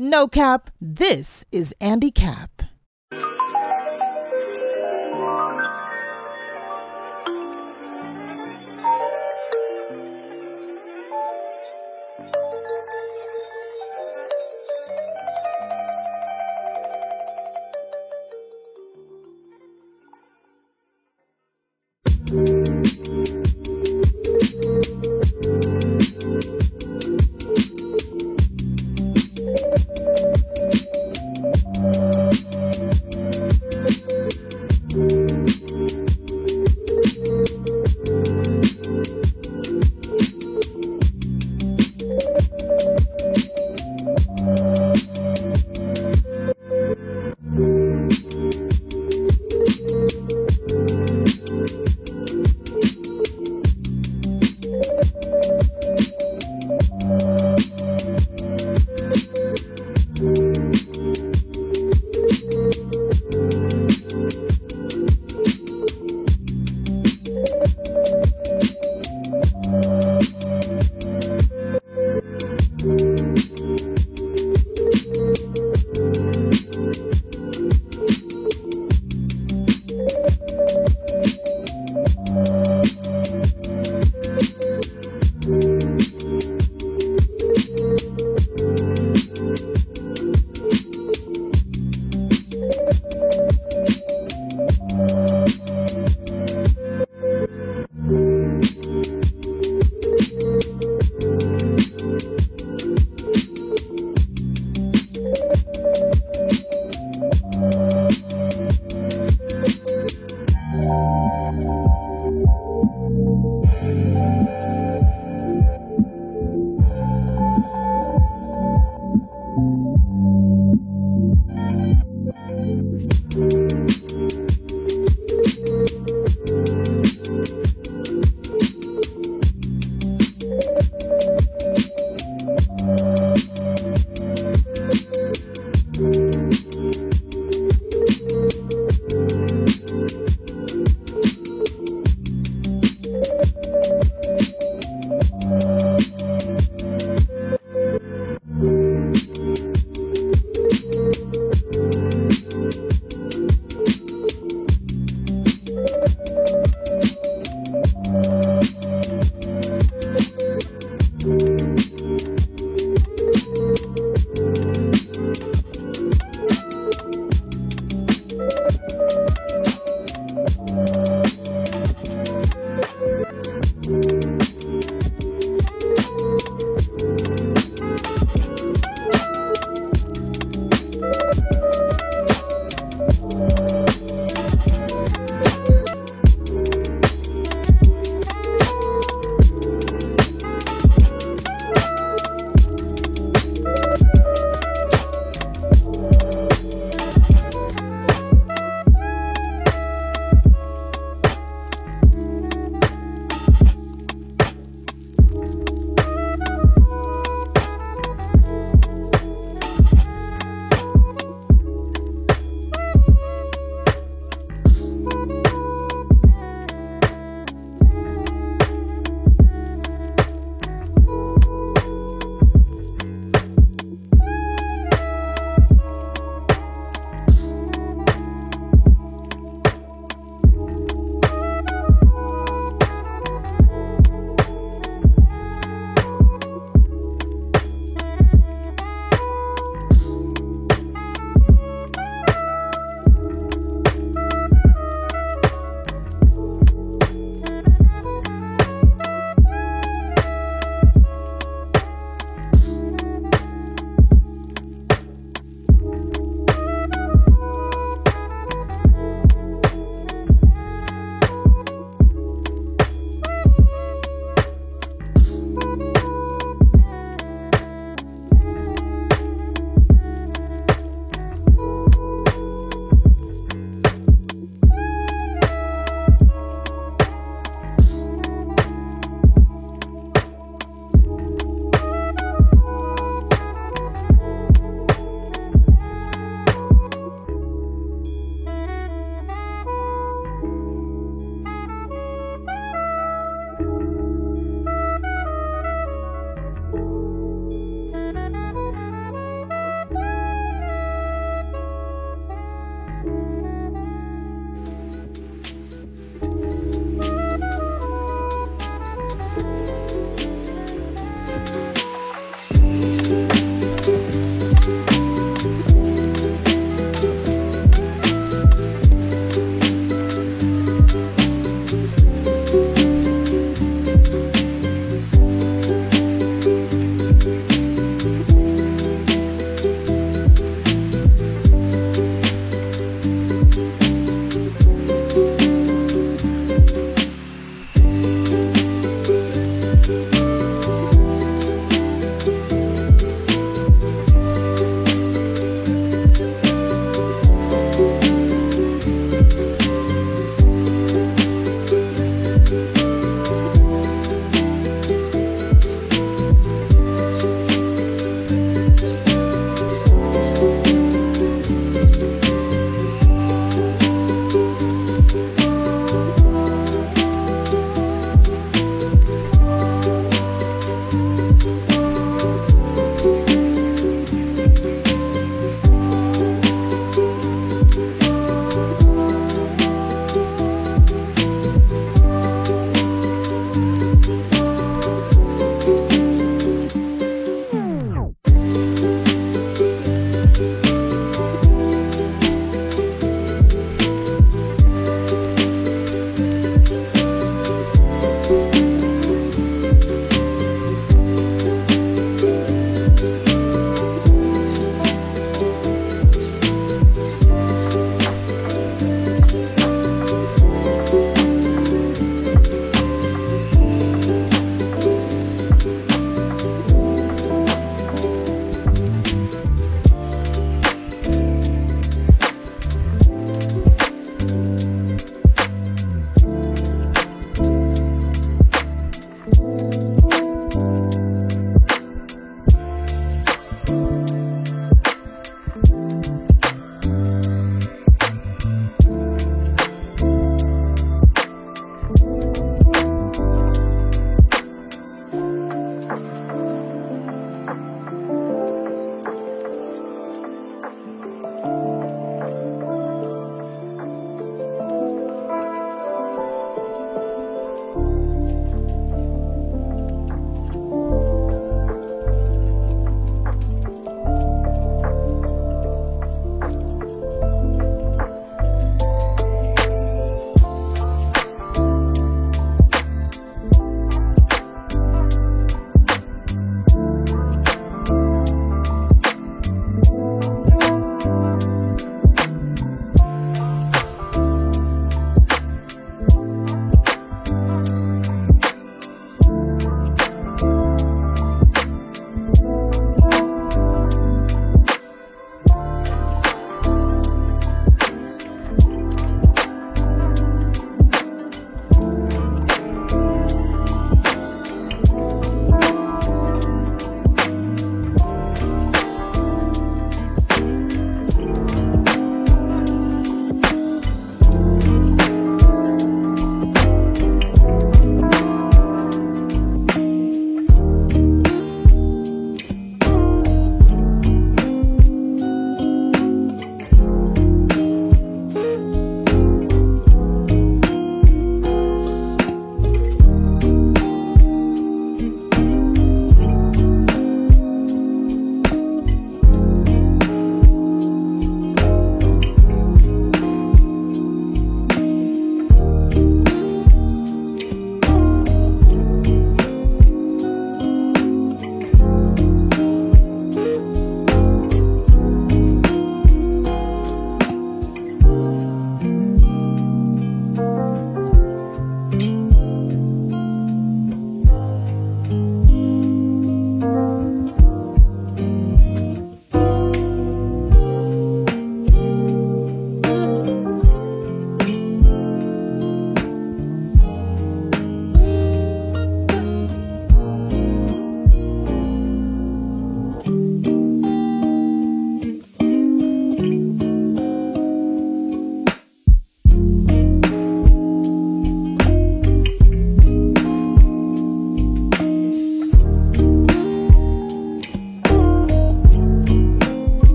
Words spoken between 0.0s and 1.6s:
No cap, this